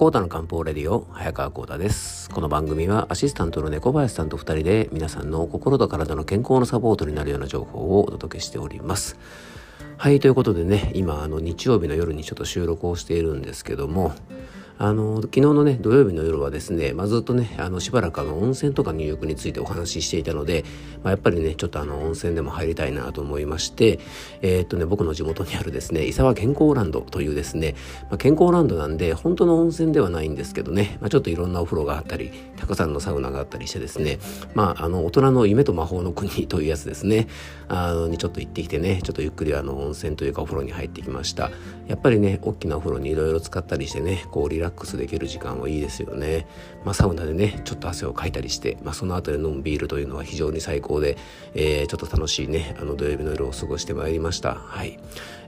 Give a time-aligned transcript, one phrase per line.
[0.00, 2.30] コータの漢方レディオ早川コータです。
[2.30, 9.18] この番組はアシスタントの猫林さんと2人で皆さんの心と体の健康のサポートになるような情報をお届けしております。
[9.98, 14.14] はいということでね今あの日曜日の夜にちょっと収録をしているんですけども
[14.82, 20.64] あの昨日のね土曜日の夜はですね、まあ、ずっとねあのしばらくあの温泉とか入浴についてお話ししていたので、
[21.02, 24.00] まあ、やっぱりねちょっとあの温泉でも入りたいなと思いまして
[24.40, 34.18] えー、っとね僕の地元にあるですね伊沢健康ランドというですね、まあ、健康ランドなんで本当の温泉ではないんですけどね、まあ、ちょっといろんなお風呂があったりたくさんのサウナがあったりしてですね
[34.54, 37.28] まああの大人の夢と魔法の国というやつですね
[37.68, 41.50] あのにちょっと行ってきてねちょっとゆっくりあの温泉というかお風呂に入ってきました。
[41.90, 46.46] やっぱりね大きなお風呂にいろいろ使ったりしてねこうリラックスできる時間はいいですよね。
[46.84, 51.16] まあ、サウナでねちょっと汗をかいたりして、まあ、その後で飲むビールというのは非常に最高で、
[51.54, 54.54] えー、ちょっと楽しいねあの土曜日の夜を過ごしてまいりました。
[54.54, 54.98] はい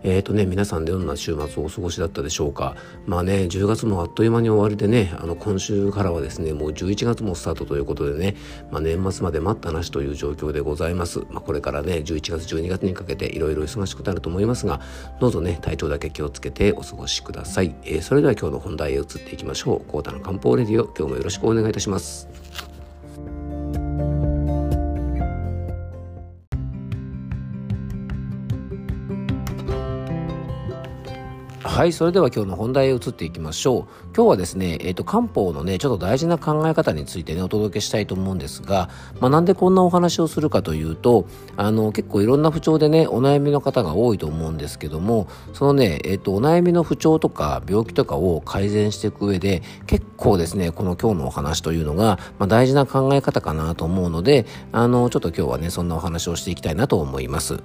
[0.05, 2.75] えーとね、皆さんでどんな週末をお過ごしだったでしょうか。
[3.07, 8.37] まあね、10月もあっという間に終わりでね、あの今週からはですね、もう11月もスタートということでね、
[8.71, 11.21] まあ、年末まで待ったなしという状況でございます。
[11.31, 14.81] まあ、これからね、11月、12月にかけていろいろ忙しくなると思いますが、
[15.21, 17.75] どうぞね、体調だけ気をつけてお過ごしください。
[17.85, 19.91] えー、それでは今日の本題へ移っていきましょう。
[19.91, 22.29] コータの漢方レディオ、今日もよろしくお願いいたします。
[31.73, 57.63] はいそれでは今日の本題へ移っていきましょう今日はですね、えーと、漢方のねちょっと大事な考え方についてねお届けしたいと思うんですが、まあ、なんでこんなお話をするかというとあの結構いろんな不調でねお悩みの方が多いと思うんですけどもそのね、えーと、お悩みの不調とか病気とかを改善していく上で結構ですねこの今日のお話というのが、まあ、大事な考え方かなと思うのであのちょっと今日はねそんなお話をしていきたいなと思います。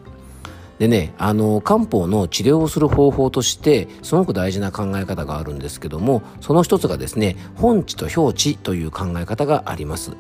[0.80, 10.12] でねあの漢方の治療をする方法としてすごく大事な考え方があるんですけどもその一つがですね本知と表知という考え方があります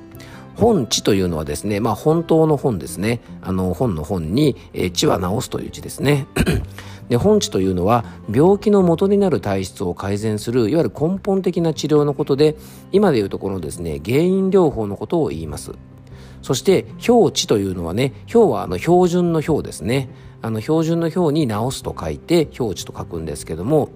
[0.55, 3.19] 本知というのはですね、まあ本当の本ですね。
[3.43, 6.25] あの本の本に、えー、知は治すという字ですね。
[7.09, 12.55] で本知というのは病気の元になる体質を改善するいわゆる根本的な治療のことで
[12.91, 15.71] 今でいうところですね原因療法のことを言います
[16.41, 20.09] そして表知というのはね表はあの標準の表ですね
[20.41, 23.89] あの標準の表に直すと書いて表示と書くんですけども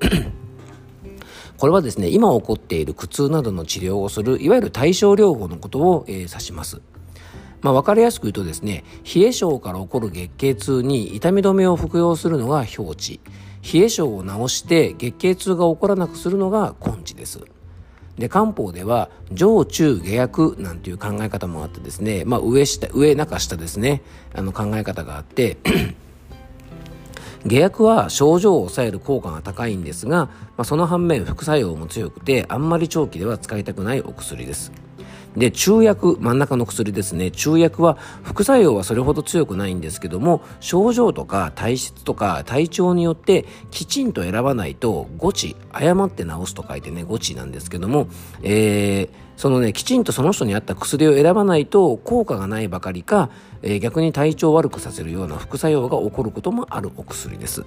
[1.57, 6.81] これはですね今起こっている苦痛などの治療をするいわゆる対症療法のことを、えー、指します。
[7.61, 13.19] まあ、分かりやすく言うとですね冷え症から起こる月経痛に痛み止めを服用するのが表知
[13.73, 17.39] 冷え症を治して月経痛が起こらなくするのが根治です。
[18.17, 24.01] で漢方では上中下薬なんていう考え方もあってですね、まあ、上下上中下ですね
[24.33, 25.57] あの考え方があって
[27.45, 34.71] 下薬は症状を抑える効果が高いんですが、まあ、その反面副作用も強くてあんまり長期では使いたくないお薬です。
[35.35, 37.31] で中薬真ん中の薬ですね。
[37.31, 48.07] 中薬は副作用はそれほど強くないんですけども症状とか体質とか体調によってきちんと選ばないと誤治誤って治すと書いてね誤治なんですけども、
[48.43, 49.09] えー、
[49.41, 53.31] そのねきちんとその人に合った薬を選ばないと効果がないばかりか、
[53.63, 57.61] えー、逆に体調を悪くさせるような副作用が起こることもあるお薬です。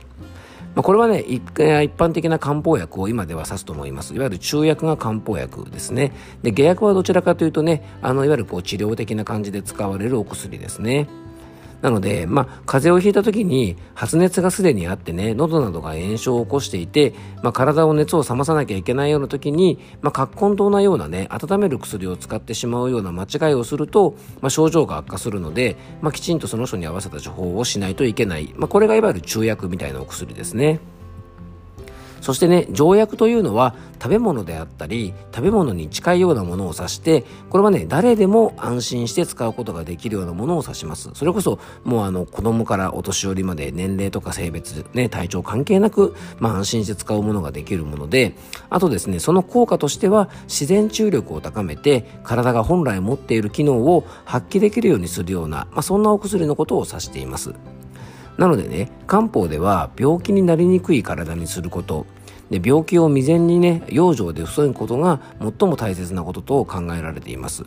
[0.76, 4.14] まあ、これはね一般的な漢方薬を今では指すと思います。
[4.14, 6.12] いわゆる中薬が漢方薬ですね。
[6.44, 11.08] で下薬はどちらかというとねあのいわゆるこう治療的な感じで使われるお薬ですね。
[11.84, 17.12] なので、まあ、風邪をひいた時に発熱がすでにあってね、喉などが炎症を起こしていて、
[17.42, 28.54] まあ、体を熱を冷まさなきゃいけないような時に、まあ、葛根糖なようなね、温める薬を使ってしまうような間違いをすると、まあ、症状が悪化するので、まあ、きちんとその人に合わせた処方をしないといけない。
[28.56, 30.80] まあ、これがいわゆる中薬みたいなお薬ですね。
[32.24, 41.10] そしてね条約というのは食べ物であったり食べ物に近いようなものを指してこれはね誰でも安心して使うことができるようなものを指します。
[41.12, 48.34] それこそもうあの子供からお年寄りまで年齢とか性別ね体調関係なく、まあ、安心して使うものができるもので
[48.70, 57.52] あとですねその効果としては自然注力を高めて体が本来持っている機能を発揮できるようにするような、まあ、そんなお薬のことを指しています。
[58.38, 62.06] なのでね漢方では病気になりにくい体にすること
[62.54, 67.64] で病気を未然にね養生で防ぐことが最も大切なことと考えられています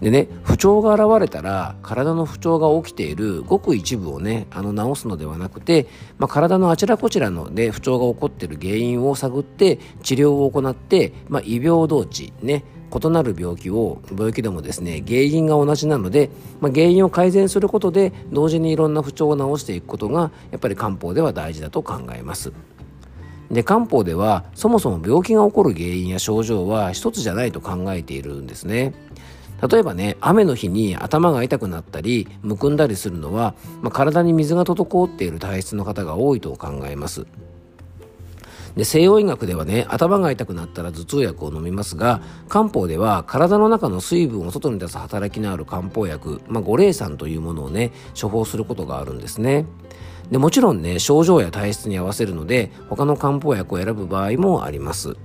[0.00, 5.86] でね不調が現れたら体の不調が起きているごく一部をねあの治すのではなくて、
[6.18, 16.30] まあ、体のあちらこちらので不調が起こっている原因を探って治療を行って、まあ、異病同治ね異なる病気を病気でもですね原因が同じなので、
[16.60, 22.52] まあ、原因を改善することで同時にいろんな不調を治していくことがやっぱり漢方では大事だと考えます。
[23.50, 28.94] で漢方ではそもそも病気が起こる原因や症状は一つじゃないと考えているんですね。
[29.70, 37.26] 例えばね雨の日に頭が痛くなったりむくんだりするのは、まあ、体に水が滞っている体質の方が多いと考えます。
[38.76, 49.66] で西洋医学ではね頭が痛くなったら頭痛薬を飲みますが漢方では体の中の水分を外に出す働きのある漢方薬、まあ、五苓散というものをね処方することがあるんですね。
[50.30, 55.16] でもちろんね症状や体質に合わせるので他の漢方薬を選ぶ場合もあります。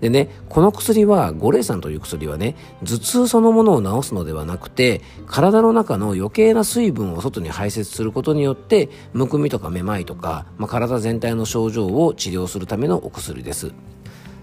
[0.00, 13.72] でね、この薬は、五苓散という薬はね、頭痛そのものを治すのではなくて、体の中の余計な水分を外に排泄することによって、むくみとかめまいとか、まあ、体全体の症状を治療するためのお薬です。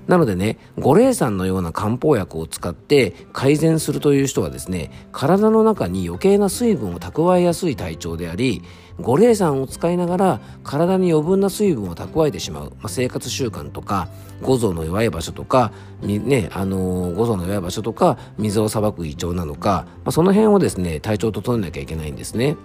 [0.07, 8.61] なのでね、五苓散のような漢方薬を使って改善するという人はですね、体の中に余計な水分を蓄えやすい体調であり、
[8.99, 14.09] 五苓散を使いながら体に余分な水分を蓄えてしまう、まあ、生活習慣とか、
[14.41, 15.71] 五臓の弱い場所とか、
[16.01, 22.57] ね、あのー、五臓の弱い場所とか、水をさばく胃腸なのか、まあ、その辺をですね、体調を整えなきゃいけないんですね。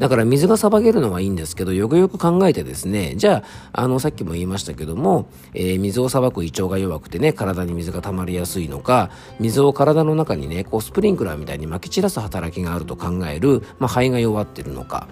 [0.00, 9.10] だから水がさばけるのはいいんですけど、よくよく考えてですね、じゃあ、あの、さっきも言いましたけども、えー、水をさばく胃腸が弱くてね、体に水が溜まりやすいのか、
[9.40, 15.06] 水を体の中にね、こうスプリンクラーみたいに撒き散らす働きがあると考える、まあ、肺が弱ってるのか、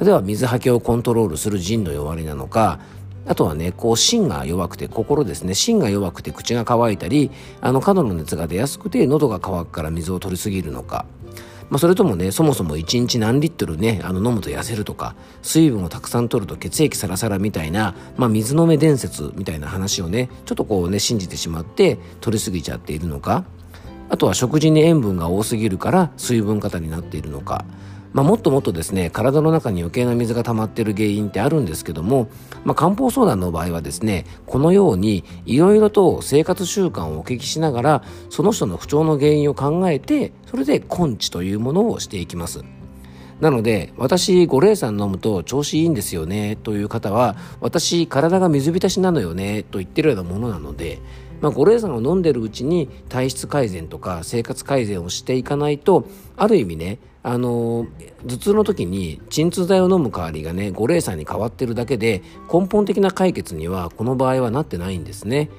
[0.00, 2.78] 例えば水はけをコントロールする腎の弱りなのか、
[3.26, 11.06] あとはね、こう芯が弱くて、心ですね、芯が弱くて口が乾いたり、あの、角の熱が出やすくて喉が渇くから水を取りすぎるのか、
[11.70, 23.44] まあ、それともねそもそも1日何リットルねあの飲むと痩せるとか水分をたくさん取ると血液サラサラみたいな、まあ、水飲め伝説みたいな話をねちょっとこうね信じてしまって取りすぎちゃっているのか
[24.08, 27.64] あとは食事に塩分が多すぎるから水分過多になっているのか
[28.12, 32.28] まあ、もっともっとですね体の中に余計な水が溜まっている原因ってあるんですけども、
[32.64, 42.64] まあ、漢方相談の場合はですねこのようにいろいろと生活習慣をお聞きしながらその人の不調の原因を考えてそれで根治というものをしていきます。
[43.40, 50.98] なので、私、五苓散飲むと調子いいんですよね、という方は、私、体が水浸しなのよね、と言ってるようなものなので、
[51.40, 56.06] まあ、五苓散を飲んでるうちに体質改善とか生活改善をしていかないと、
[56.36, 57.86] ある意味ね、あの
[58.26, 65.50] 頭痛の時に鎮痛剤を飲む代わりがね五苓散に変わってるだけで根本的な解決にはこの場合はなってないんですね。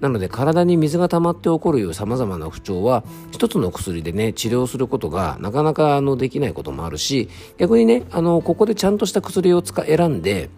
[0.00, 3.02] なので体に水が溜まって起こるさまざまな不調は
[3.32, 10.50] 一つの薬でね治療することがなかなかあのできないこともあるし逆にねあのここでちゃんとした薬を使選んで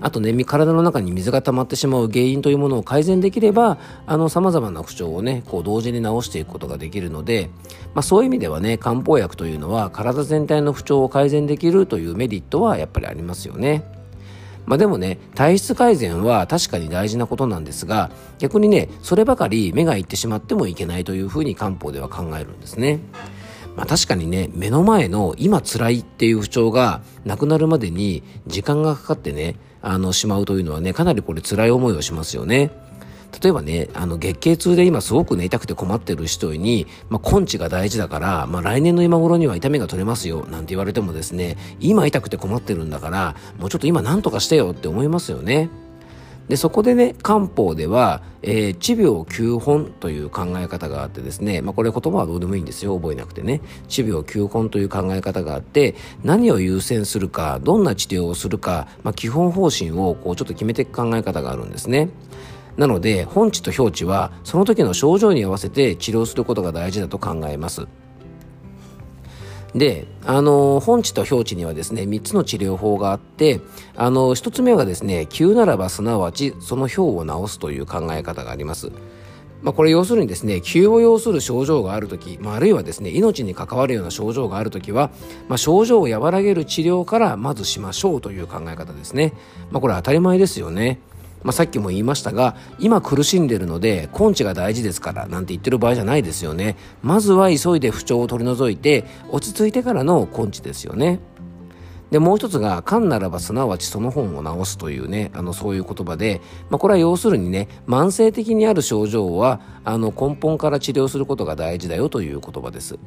[0.00, 7.50] あとね、体の中に水が溜まってしまう原因というものを改善できれば、あの、様々な不調をね、こう同時に治していくことができるので、
[7.94, 13.84] まあそういう意味ではね、漢方薬というのは体全体の不調を改善できるというメリットはやっぱりありますよね。
[14.66, 23.00] まあでもね、体質改善は確かに大事なことなんですが、逆にね、そればかり目がいってしまってもいけないというふうに漢方では考えるんですね。
[23.76, 32.70] まあ確かにね、目の前の今辛いっていう不調がなくなるまでに時間がかかってね、あの、しまうというのはね、かなりこれ辛い思いをしますよね。
[33.42, 45.68] 例えばね、あの、月経痛で今すごくね、痛くて困ってる人に、まあ、根治が大事だから、まあ、来年の今頃には痛みが取れますよ、なんて言われてもですね、今痛くて困ってるんだから、もうちょっと今何とかしてよって思いますよね。
[46.48, 62.08] でそこでね漢方では、えー、治病救本という考え方があってですね、まあ、これ言葉はどうでもいいんですよ覚えなくてね治病救本という考え方があって何を優先するかどんな治療をするか、まあ、基本方針をこうちょっと決めていく考え方があるんですね。
[62.78, 67.88] なので本治と表治はその時の症状に合わせて治療することが大事だと考えます。
[69.78, 73.60] で、あの、本地と表地にはですね、3つの治療法があって、
[73.96, 78.90] あの、1つ目がですね、急ならばすなわちその表を治すという考え方があります。
[79.62, 85.10] まあ、これ要するにですね、急を要する症状があるとき、まあ、あるいはですね、命に関わるような症状があるときは、
[85.48, 89.32] まあ、症状を和らげる治療からまずしましょうという考え方ですね。
[89.70, 91.00] まあ、これ当たり前ですよね。
[91.42, 96.76] まあ、さっきも言いましたが今苦しんでるので根治が大事ですからなんて言ってる場合じゃないですよね。
[97.02, 101.20] まずは急いで不調を取り除いて落ち着いてからの根治ですよね。
[102.10, 106.40] でもう一つが「漢ならばすなわちその本を治す」というねあのそういう言葉で、
[106.70, 112.98] まあ、これは要するにね慢性的にある症状はあの根本から治療することが大事だよという言葉です。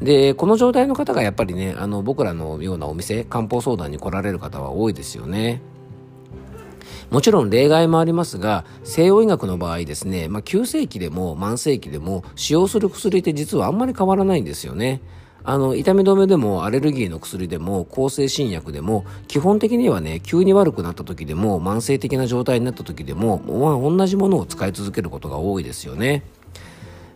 [0.00, 5.60] でこの状態の方がやっぱりねあの僕らのようなお店漢方相談に来られる方は多いですよね。
[7.10, 15.00] もちろん例外もありますが西洋医学の場合ですね、まあ、急性期でも慢性期でも使用する薬って実はあんまり変わらないんですよね。
[15.48, 26.24] あの、痛み止めでもアレルギーの薬でも抗生新薬でも基本的にはね、急に悪くなった時でも慢性的な状態になった時でも、まあ、同じものを使い続けることが多いですよね。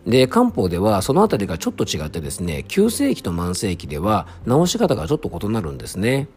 [0.07, 6.29] で、漢方ではそのあたりがちょっと違ってですね、急性期と慢性期では治し方がちょっと異なるんですね。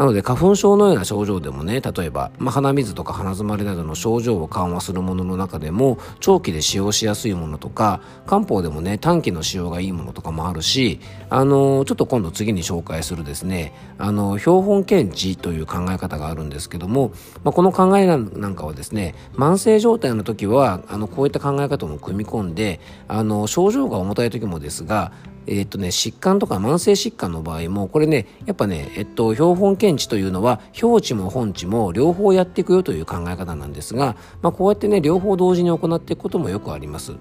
[0.00, 17.12] なので花粉症のような症状でもね例えば、まあ、鼻水とか鼻づまりなどの症状を緩和するものの中でも長期で使用しやすいものとか漢方でもね短期の使用がいいものとかもあるしあのちょっと今度次に紹介するですねあの標本検知という考え方があるんですけども、
[17.44, 25.12] まあ、この考えなんかはですね慢性状態の時はあのこういった考え方も組み込んであの症状が重たい時もですが
[25.46, 37.12] えっとね、疾患とか慢性疾患の場合も、これね、やっぱね、えっと、標本検知というのは、表知も本知も両方やっていくよという考え方なんですが、まあ、こうやってね、両方同時に行っていくこともよくあります。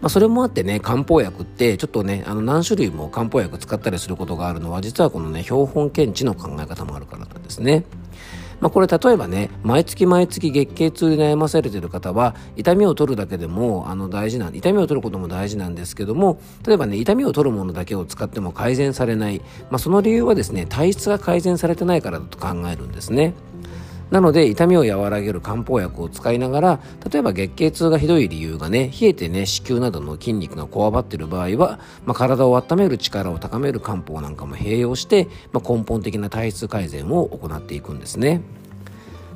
[0.00, 7.84] まあ、それもあってね、漢方薬って、ちょっとね、あの何種類も漢方薬使ったりすることがあるのは、実はこのね、標本検知の考え方もあるからなんですね。
[8.60, 23.34] まあ、これ例えばね毎月毎月月経痛で悩まされている方は痛みを取るだけでもあの大事な痛みを取ることも大事なんですけども例えばね痛みを取るものだけを使っても改善されない、まあ、その理由はですね体質が改善されてないからだと考えるんですね。
[24.10, 38.42] なので痛みを和らげる漢方薬を使いながら例えば月経痛がひどい理由がね冷えてね子宮などの筋肉がこわばっている場合は、まあ、体を温める力を高める漢方なんかも併用して、まあ、根本的な体質改善を行っていくんですね。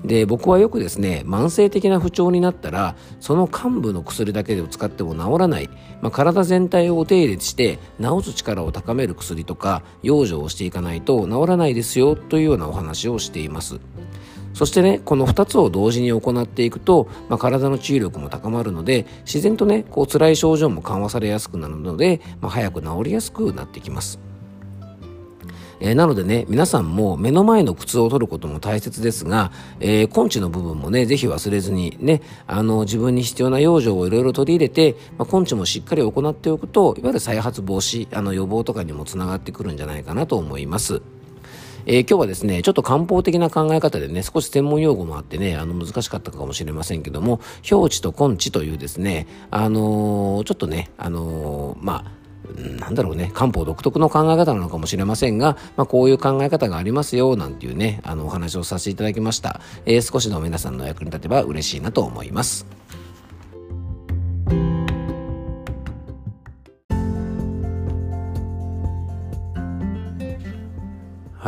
[0.05, 5.69] で僕はよくですね慢性的な不調になったらその幹部の薬だけで使っても治らない、
[6.01, 13.79] まあ、体全体をお手入れして治す力を高める薬とか養生をしていかないと治らないですよというようなお話をしています
[14.55, 24.19] そしてね、この2つを同時に行っていくと、まあ、体の治癒力も高まるので、自然とね、こう辛い症状も緩和されやすくなるので、まあ、早く治りやすくなってきます。
[25.81, 41.01] えー、なのでね、皆さんも目の前の苦痛を取ることも大切ですが、えー、根治の部分もね、ぜひ忘れずにね、あの、自分に必要な養生をいろいろ取り入れて、まあ、根治もしっかり行っておくと、いわゆる再発防止、あの、予防とかにもつながってくるんじゃないかなと思います。
[41.87, 52.21] えー、今日はですね、ちょっと漢方的な考え方でね、少し専門用語もあってね、あの、難しかったかもしれませんけども、表地と根治というですね、あのー、ちょっとね、あのー、まあ、
[52.59, 59.61] なんだろうね、漢方独特の考え方なのかもしれませんが、まあ、こういう考え方がありますよ、なんていうね、あの、お話をさせていただきました。
[59.87, 62.80] えー、少しの皆さんの役に立てば嬉しいなと思います。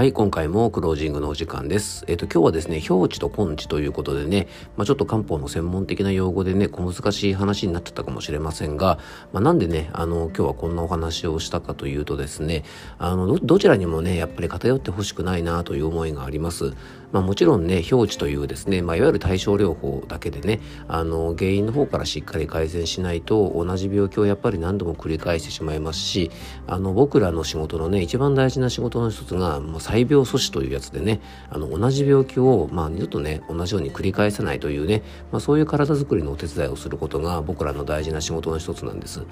[0.03, 2.05] はい、今回もクロージングのお時間です。
[2.09, 8.99] えっ、ー、と、今日はですね、表地と根治ということでね、まあ、ちょっと漢方の専門的な用語でね、小難しい話になっちゃったかもしれませんが、
[9.33, 12.65] まあ、なんでね、あの、今日はこんなお話をしたかというとですね、
[12.99, 16.75] あの、どちらにもね、やっぱり偏ってほしくないなという思いがあります。
[17.13, 26.31] まあ、もちろんね、表地というですね、まあ、いわゆる対症療法だけでね、あの、原因の方からしっかり改善しないと、同じ病気をやっぱり何度も繰り返してしまいますし、
[26.67, 39.23] あの、僕らの仕事のね、一番大事な仕事の一つが、もう細病阻止というやつでね、あの、同じ病気を、まあ、二度とね、同じように繰り返さないというね、まあ、そういう体づくりのお手伝いをすることが僕らの大事な仕事の一つなんです。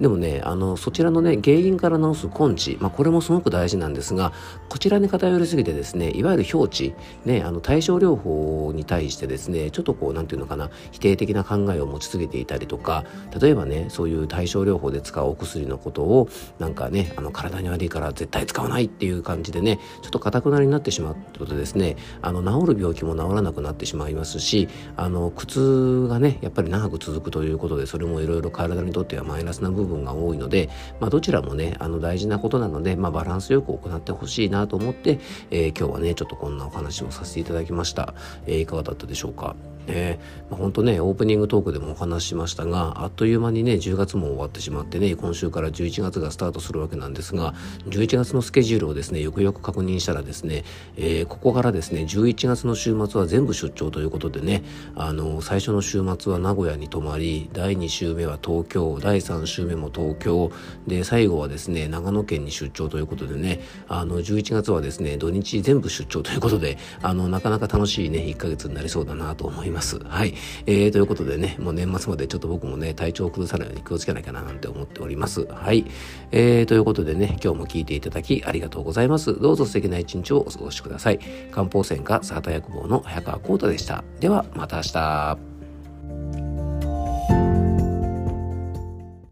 [0.00, 4.32] でもね、あの、そちらのね、原因から治す根治、まあ、これもすごく大事なんですが、
[4.68, 6.94] こちらに偏りすぎてですね、いわゆる表地、
[7.28, 13.04] ね、あの、対症療法に対してですね、ちょっとこう、なんていうのかな、否定的な考えを持ちすぎていたりとか、
[13.40, 35.20] 例えばね、そういう対症療法で使うお薬のことを、なんかね、あの、体に悪いから絶対使わないっていう感じでね、ちょっと硬くなりになってしまうことですね、あの、治る病気も治らなくなってしまいますし、あの、苦痛がね、やっぱり長く続くということで、それもいろいろ体にとってはマイナスな部分が多いので、まあ、どちらもね、あの、大事なことなので、まあ、バランスよく行ってほしいなと思って、
[35.50, 38.14] えー、今日はね、ちょっとこんなお話をさせていただきました。
[38.46, 39.56] えー、いかがだったでしょうか？
[39.88, 47.54] えー、まあ、本当ね、オープニングトークでもお話ししましたが、あっという間にね、10月も終わってしまってね、今週から11月がスタートするわけなんですが、
[47.88, 50.64] 11月のスケジュールをですね、よくよく確認したらですね、
[50.96, 54.62] えー、ここからですね、11月の週末は全部出張ということでね、
[54.94, 60.50] あの、最初の週末は名古屋に泊まり、第2週目は東京、第3週目も東京、
[60.86, 69.77] で、最後はですね、長野県に出張ということでね、あの、11月はですね、土日全部出張ということで、あの、なかなか楽しいね、1ヶ月になりそうだなと思います。
[69.78, 69.98] ます。
[70.04, 70.34] はい。
[70.66, 75.46] えー、ということでね、もう年末までちょっと僕もね、体調を崩さないように気をつけなきゃななんて思っております。
[75.46, 75.86] はい。
[76.32, 79.38] えー、ということでね、今日も聞いていただきありがとうございます。
[79.40, 81.20] どうぞ素敵な一日をお過ごしください。
[81.52, 84.04] 漢方専科サータ薬房の早川幸太でした。
[84.20, 86.47] では、また明日。